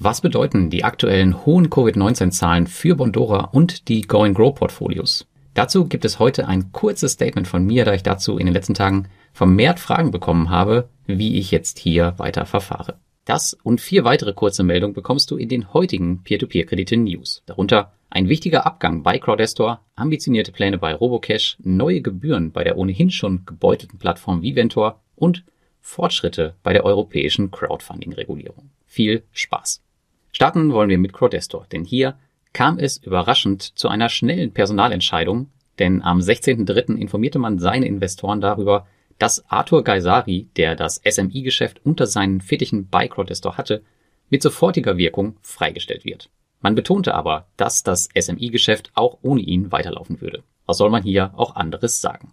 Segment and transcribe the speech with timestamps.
[0.00, 5.26] Was bedeuten die aktuellen hohen Covid-19-Zahlen für Bondora und die Go Grow Portfolios?
[5.54, 8.74] Dazu gibt es heute ein kurzes Statement von mir, da ich dazu in den letzten
[8.74, 13.00] Tagen vermehrt Fragen bekommen habe, wie ich jetzt hier weiter verfahre.
[13.24, 17.42] Das und vier weitere kurze Meldungen bekommst du in den heutigen Peer-to-Peer-Kredite-News.
[17.46, 23.10] Darunter ein wichtiger Abgang bei Crowdestor, ambitionierte Pläne bei Robocash, neue Gebühren bei der ohnehin
[23.10, 25.42] schon gebeutelten Plattform Viventor und
[25.80, 28.70] Fortschritte bei der europäischen Crowdfunding-Regulierung.
[28.86, 29.82] Viel Spaß!
[30.38, 32.16] Starten wollen wir mit Crowdestor, denn hier
[32.52, 35.48] kam es überraschend zu einer schnellen Personalentscheidung,
[35.80, 36.94] denn am 16.03.
[36.94, 38.86] informierte man seine Investoren darüber,
[39.18, 43.82] dass Arthur Gaisari, der das SMI-Geschäft unter seinen Fittichen bei Crowdestor hatte,
[44.30, 46.30] mit sofortiger Wirkung freigestellt wird.
[46.60, 50.44] Man betonte aber, dass das SMI-Geschäft auch ohne ihn weiterlaufen würde.
[50.66, 52.30] Was soll man hier auch anderes sagen?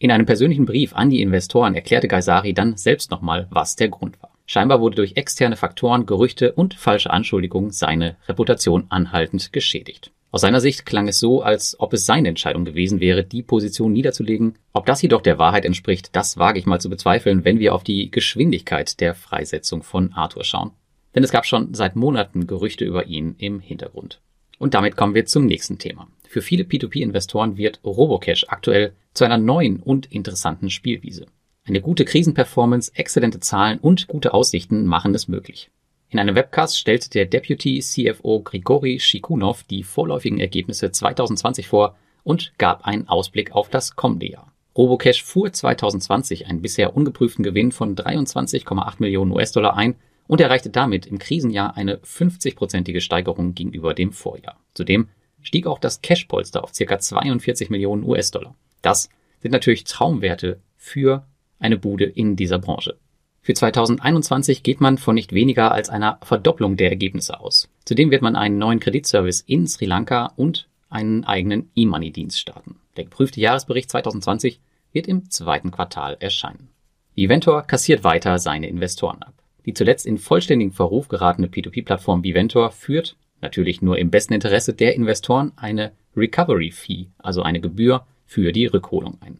[0.00, 4.20] In einem persönlichen Brief an die Investoren erklärte Gaisari dann selbst nochmal, was der Grund
[4.20, 4.33] war.
[4.46, 10.12] Scheinbar wurde durch externe Faktoren, Gerüchte und falsche Anschuldigungen seine Reputation anhaltend geschädigt.
[10.30, 13.92] Aus seiner Sicht klang es so, als ob es seine Entscheidung gewesen wäre, die Position
[13.92, 14.58] niederzulegen.
[14.72, 17.84] Ob das jedoch der Wahrheit entspricht, das wage ich mal zu bezweifeln, wenn wir auf
[17.84, 20.72] die Geschwindigkeit der Freisetzung von Arthur schauen.
[21.14, 24.20] Denn es gab schon seit Monaten Gerüchte über ihn im Hintergrund.
[24.58, 26.08] Und damit kommen wir zum nächsten Thema.
[26.28, 31.26] Für viele P2P-Investoren wird Robocash aktuell zu einer neuen und interessanten Spielwiese.
[31.66, 35.70] Eine gute Krisenperformance, exzellente Zahlen und gute Aussichten machen es möglich.
[36.10, 42.52] In einem Webcast stellte der Deputy CFO Grigori Shikunov die vorläufigen Ergebnisse 2020 vor und
[42.58, 44.52] gab einen Ausblick auf das kommende Jahr.
[44.76, 49.94] Robocash fuhr 2020 einen bisher ungeprüften Gewinn von 23,8 Millionen US-Dollar ein
[50.26, 54.60] und erreichte damit im Krisenjahr eine 50-prozentige Steigerung gegenüber dem Vorjahr.
[54.74, 55.08] Zudem
[55.40, 56.98] stieg auch das Cashpolster auf ca.
[56.98, 58.54] 42 Millionen US-Dollar.
[58.82, 59.08] Das
[59.40, 61.24] sind natürlich Traumwerte für
[61.64, 62.96] eine Bude in dieser Branche.
[63.40, 67.68] Für 2021 geht man von nicht weniger als einer Verdopplung der Ergebnisse aus.
[67.84, 72.76] Zudem wird man einen neuen Kreditservice in Sri Lanka und einen eigenen E-Money-Dienst starten.
[72.96, 74.60] Der geprüfte Jahresbericht 2020
[74.92, 76.68] wird im zweiten Quartal erscheinen.
[77.14, 79.34] Viventor kassiert weiter seine Investoren ab.
[79.66, 84.94] Die zuletzt in vollständigen Verruf geratene P2P-Plattform Viventor führt, natürlich nur im besten Interesse der
[84.94, 89.38] Investoren, eine Recovery Fee, also eine Gebühr für die Rückholung ein.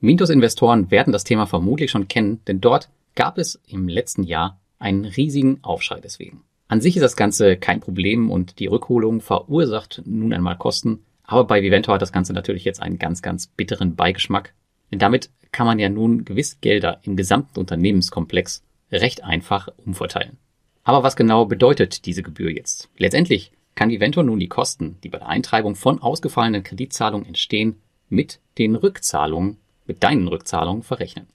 [0.00, 5.04] Mintos-Investoren werden das Thema vermutlich schon kennen, denn dort gab es im letzten Jahr einen
[5.04, 6.42] riesigen Aufschrei deswegen.
[6.68, 11.44] An sich ist das Ganze kein Problem und die Rückholung verursacht nun einmal Kosten, aber
[11.44, 14.54] bei Vivento hat das Ganze natürlich jetzt einen ganz, ganz bitteren Beigeschmack,
[14.90, 18.62] denn damit kann man ja nun gewiss Gelder im gesamten Unternehmenskomplex
[18.92, 20.38] recht einfach umverteilen.
[20.82, 22.88] Aber was genau bedeutet diese Gebühr jetzt?
[22.96, 28.40] Letztendlich kann Vivento nun die Kosten, die bei der Eintreibung von ausgefallenen Kreditzahlungen entstehen, mit
[28.58, 29.58] den Rückzahlungen
[29.90, 31.26] mit deinen Rückzahlungen verrechnen.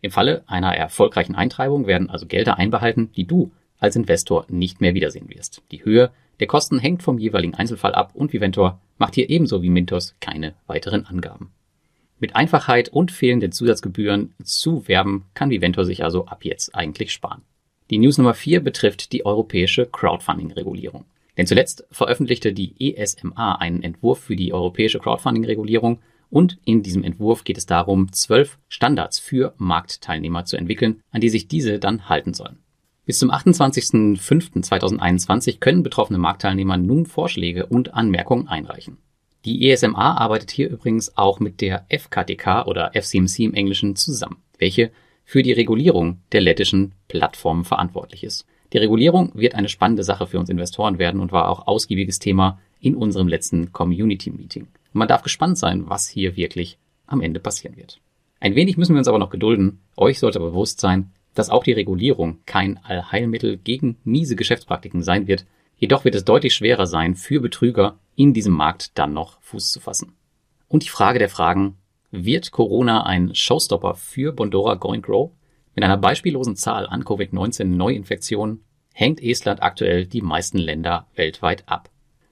[0.00, 4.94] Im Falle einer erfolgreichen Eintreibung werden also Gelder einbehalten, die du als Investor nicht mehr
[4.94, 5.62] wiedersehen wirst.
[5.72, 9.70] Die Höhe der Kosten hängt vom jeweiligen Einzelfall ab und Viventor macht hier ebenso wie
[9.70, 11.50] Mintos keine weiteren Angaben.
[12.20, 17.42] Mit Einfachheit und fehlenden Zusatzgebühren zu werben kann Viventor sich also ab jetzt eigentlich sparen.
[17.90, 21.06] Die News Nummer 4 betrifft die europäische Crowdfunding-Regulierung.
[21.36, 25.98] Denn zuletzt veröffentlichte die ESMA einen Entwurf für die europäische Crowdfunding-Regulierung
[26.30, 31.28] und in diesem Entwurf geht es darum, zwölf Standards für Marktteilnehmer zu entwickeln, an die
[31.28, 32.58] sich diese dann halten sollen.
[33.04, 38.98] Bis zum 28.05.2021 können betroffene Marktteilnehmer nun Vorschläge und Anmerkungen einreichen.
[39.44, 44.92] Die ESMA arbeitet hier übrigens auch mit der FKTK oder FCMC im Englischen zusammen, welche
[45.24, 48.46] für die Regulierung der lettischen Plattformen verantwortlich ist.
[48.72, 52.60] Die Regulierung wird eine spannende Sache für uns Investoren werden und war auch ausgiebiges Thema
[52.80, 54.68] in unserem letzten Community Meeting.
[54.92, 58.00] Man darf gespannt sein, was hier wirklich am Ende passieren wird.
[58.40, 59.80] Ein wenig müssen wir uns aber noch gedulden.
[59.96, 65.46] Euch sollte bewusst sein, dass auch die Regulierung kein Allheilmittel gegen miese Geschäftspraktiken sein wird.
[65.76, 69.80] Jedoch wird es deutlich schwerer sein, für Betrüger in diesem Markt dann noch Fuß zu
[69.80, 70.14] fassen.
[70.68, 71.76] Und die Frage der Fragen,
[72.10, 75.30] wird Corona ein Showstopper für Bondora Going Grow?
[75.74, 81.88] Mit einer beispiellosen Zahl an Covid-19 Neuinfektionen hängt Estland aktuell die meisten Länder weltweit ab.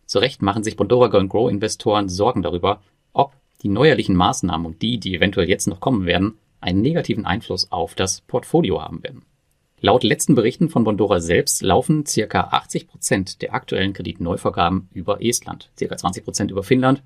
[0.08, 2.80] Zu Recht machen sich Bondora Go Grow Investoren Sorgen darüber,
[3.12, 7.70] ob die neuerlichen Maßnahmen und die, die eventuell jetzt noch kommen werden, einen negativen Einfluss
[7.70, 9.26] auf das Portfolio haben werden.
[9.82, 15.70] Laut letzten Berichten von Bondora selbst laufen circa 80 Prozent der aktuellen Kreditneuvergaben über Estland,
[15.76, 17.02] circa 20 Prozent über Finnland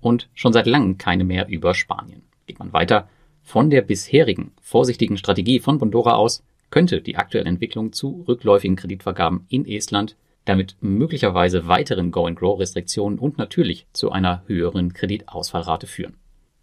[0.00, 2.22] und schon seit langem keine mehr über Spanien.
[2.46, 3.08] Geht man weiter
[3.42, 9.44] von der bisherigen vorsichtigen Strategie von Bondora aus, könnte die aktuelle Entwicklung zu rückläufigen Kreditvergaben
[9.48, 16.16] in Estland damit möglicherweise weiteren Go-and-Grow-Restriktionen und natürlich zu einer höheren Kreditausfallrate führen.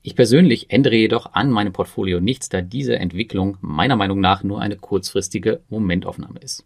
[0.04, 4.60] Ich persönlich ändere jedoch an meinem Portfolio nichts, da diese Entwicklung meiner Meinung nach nur
[4.60, 6.66] eine kurzfristige Momentaufnahme ist.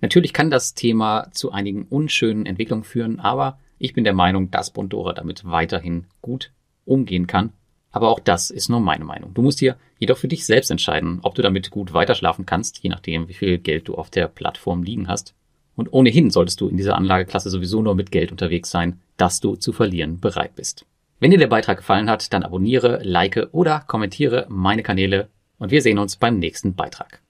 [0.00, 4.70] Natürlich kann das Thema zu einigen unschönen Entwicklungen führen, aber ich bin der Meinung, dass
[4.70, 6.52] Bondora damit weiterhin gut
[6.84, 7.52] umgehen kann.
[7.90, 9.32] Aber auch das ist nur meine Meinung.
[9.32, 12.90] Du musst hier jedoch für dich selbst entscheiden, ob du damit gut weiterschlafen kannst, je
[12.90, 15.34] nachdem, wie viel Geld du auf der Plattform liegen hast.
[15.76, 19.56] Und ohnehin solltest du in dieser Anlageklasse sowieso nur mit Geld unterwegs sein, das du
[19.56, 20.86] zu verlieren bereit bist.
[21.20, 25.28] Wenn dir der Beitrag gefallen hat, dann abonniere, like oder kommentiere meine Kanäle
[25.58, 27.23] und wir sehen uns beim nächsten Beitrag.